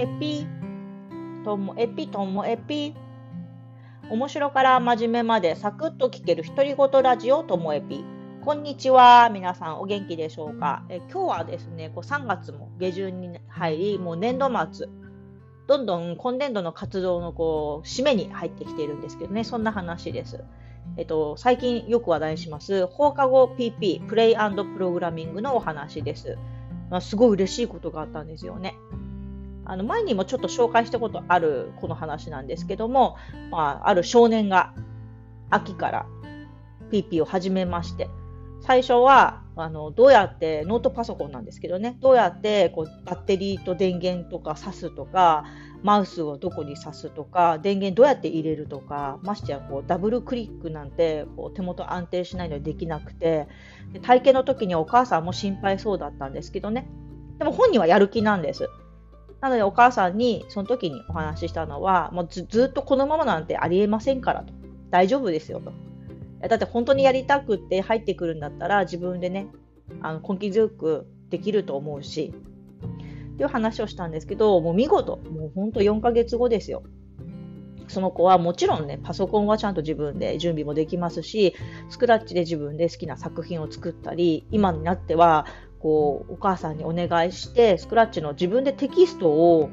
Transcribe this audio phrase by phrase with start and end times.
[0.00, 0.46] エピ、
[1.44, 2.94] ともエピ、ともエピ。
[4.08, 8.04] 面白から真面目までサクッと聞ける独り言ラジオともエピ。
[8.44, 9.28] こんにちは。
[9.28, 10.84] 皆さんお元気でしょうか？
[10.88, 14.86] え今日はですね、こう3月も下旬に入り、もう年度末、
[15.66, 20.44] どんどん今年度の活動のこう締めに入ってきているんですけどね、そんな話です。
[20.96, 26.38] えっと、最近よく話題にします放課後 PP、プレイプログラミングのお話です。
[26.88, 28.76] まあ、すごい嬉しいことがあったんですよね。
[29.68, 33.16] あの前にもちょっと紹介したことあるこの話なんですけども、
[33.50, 34.74] まあ、ある少年が
[35.50, 36.06] 秋から
[36.90, 38.08] PP を始めまして、
[38.60, 45.44] 最初はあのどうやってノートパソコンなんですけどねどうやってこうバッテリーと電源とか挿すとか
[45.82, 53.48] マウスをどこに挿すとか電源どうやって入れるとかましてやこうダブルクリックなんてこう手元安定しないのでできなくて
[54.02, 56.88] 体験の時にお母さんも心配そうだったんですけどね
[57.38, 58.68] でも本人はやる気なんです。
[59.40, 64.52] なのでお母さんにその時にお話ししたのはもうずっとこのままなんてありえませんからと。
[64.90, 65.72] 大丈夫ですよと。
[66.48, 69.48] だって本当にやりたくって入ってくるんだったら自分でね
[70.02, 72.32] あの根気強くできると思うし
[73.32, 76.82] っていう話をしたんですけどもう見事もう本当4ヶ月後ですよ。
[77.88, 81.54] その子はもちろんね、パソコンはちゃんと自分で準備もできますし、
[81.88, 85.46] スクラッチで自分で好きな作品を作ったり、今になっては、
[85.80, 89.70] こう、お母さんにお願いして、スクラッチの自分でテキストを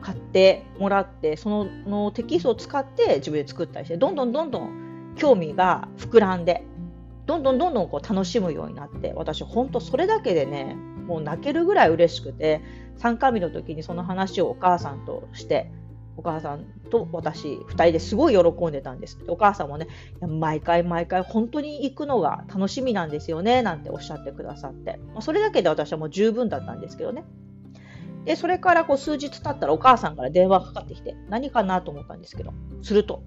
[0.00, 6.64] 買ってもらって、そのテキストを使って自分で作ったりして、どんどんどんどん興味が膨らんで、
[7.26, 10.76] どんどんどんどんこう楽しむようになって、私本当それだけでね、
[11.06, 12.60] もう泣けるぐらい嬉しくて、
[12.98, 15.70] 参加日の時にその話をお母さんとして、
[16.16, 19.18] お母さんと私2人ですごい喜んでたんです。
[19.28, 19.86] お母さんもね、
[20.20, 27.24] 毎回毎回本当に行くのが楽しみなんですよね、なんておっしゃってくださって、まあ、それだけで私はもう十分だったんですけどね。
[28.24, 32.52] で、それからこう数日経ったらお母さんから電話がかかってきて、何かなと思ったんですけど、
[32.82, 33.22] すると、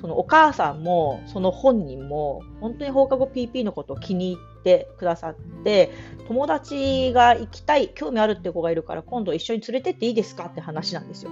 [0.00, 5.90] そのお母さんも、その本人も、本当に放課後 PP のことを気に入ってくださって、
[6.26, 11.30] 友達が行きたい、興味あるって子がいるから、今度一緒に連れてっていいですかって話なんですよ。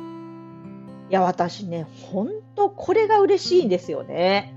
[1.10, 4.54] いや、私ね、本当これが嬉しいんですよね。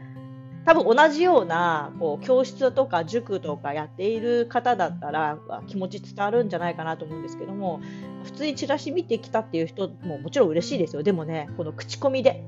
[0.65, 7.81] 多分同じようなこう教室とか塾とかやっている方だったら気持ち伝わるんじゃないかなと思うんですけども
[8.23, 11.01] 普通にチラシ見てきたっていう人ももちろん嬉しいですよ。
[11.01, 12.43] でもねこの口コミで。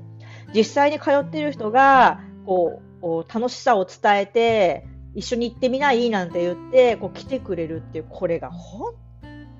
[0.54, 8.94] 実際に通ってる人がこう楽しさを伝えて一緒に行ってみないなんて言ってこう来てくれるっていうこれが本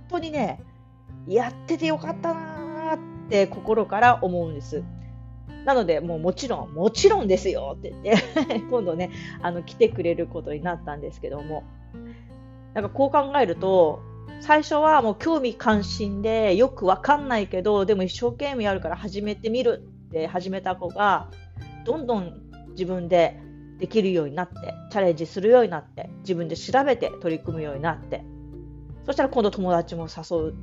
[0.09, 0.61] 当にね
[1.27, 2.64] やっててよかったな
[3.27, 4.83] って心から思うんです。
[5.65, 11.65] なので、もうもちろん、もちろんですよって言って 今度ね、あの、来てくれることになったんですけども、
[12.75, 14.01] なんかこう考えると、
[14.41, 21.31] 最初はもう興味関心でよくわかんないけど、でも一生懸命やるから始めてみるって始めた子が
[21.85, 23.41] どんどん自分で
[23.79, 24.55] できるようになって
[24.91, 28.25] チャレンジするようになって自分で調べて取り組むようになって。
[29.07, 30.55] そしたら今度友達も誘う。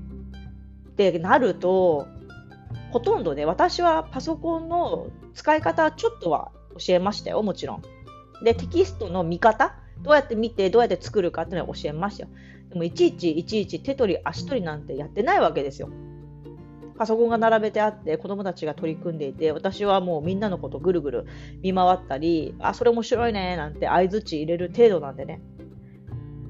[0.91, 2.07] ってなると
[2.91, 7.81] ほとんどね私はパソコンの使い方ちょっとは教えましたよもちろん。
[8.43, 12.29] でテキストの見方どうやって見てどうやって作るかっていうのは教えましたよ。
[12.69, 15.89] でもいちいちいちいち手取り足取りなんてやってないわけですよ。
[16.97, 21.25] パソコンが並べてあって子供たちが取り組んでいて私はもうみんなのことぐるぐる
[21.63, 25.41] 見回ったりあそれ面白いねなんて相づち入れる程度なんでね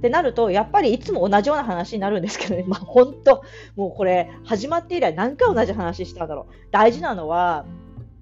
[0.01, 2.63] ってなるとやっぱりいつも同じような話になるんですけどね。
[2.67, 3.43] まあ本当
[3.75, 6.53] もうこれ始まって以来何回同じ話したんだろう。
[6.71, 7.65] 大事なのは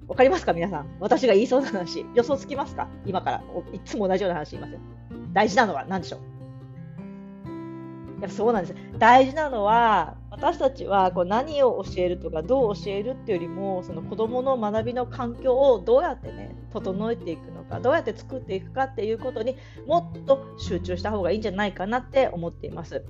[0.08, 0.52] 分かりますか？
[0.52, 0.98] 皆さん。
[1.00, 2.06] 私が言いそうな話。
[2.16, 2.90] 予想つきますか？
[3.06, 3.42] 今から。
[3.72, 4.80] いつも同じような話言いますよ。
[5.32, 6.20] 大事なのは何でしょう？
[8.22, 8.76] やっぱそうなんです。
[8.98, 19.56] 大事なのは私たちはこう何を教えるとかどう教えるっていうよりもその子どもの学びの環境をどうやってね整えていくのかどうやって作っていくかっていうことに
[19.88, 23.04] もっと集中した方がいいんじゃないかなって思っています。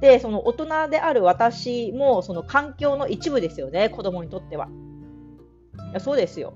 [0.00, 4.68] でその大人である私もその環境の一部ですよね子どもにとっては。
[5.90, 6.54] いやそうですよ。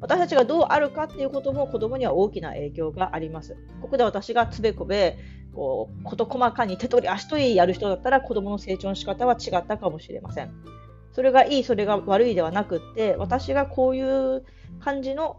[0.00, 3.56] 私たちがどうあるかっていうことも子供には大きな影響があります。
[3.80, 5.16] ここで私がつべこべ
[5.54, 10.52] こう事細かに手取り足取りやる人だったら子どもの成長の仕方は違ったかもしれません。
[11.12, 14.44] それがいい、それが悪いではなくって私がこういう
[14.80, 15.36] 感じの、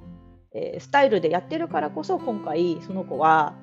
[0.56, 3.54] えー、スタイルでやってるからこそ今回その子は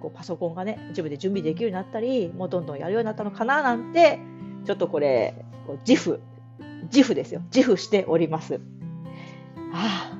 [0.00, 4.18] こうパソコンがね自分で準備できるようになったりもうどんどんやるようになったのかななんて
[4.66, 5.34] ちょっとこれ
[5.66, 6.20] こう自負
[6.92, 8.54] 自負ですよ自負しております。
[8.54, 8.60] は
[9.72, 10.18] あ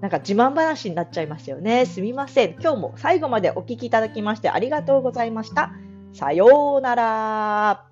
[0.00, 1.86] なんか自慢話になっちゃいましたよね。
[1.86, 2.56] すみません。
[2.60, 5.72] 今日も最後までお聴きいただきましてありがとうございました。
[6.12, 7.91] さようなら。